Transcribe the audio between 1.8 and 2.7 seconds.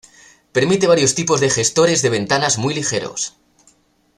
de ventanas